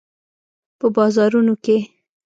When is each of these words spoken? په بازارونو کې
په 0.79 0.87
بازارونو 0.95 1.53
کې 1.63 1.77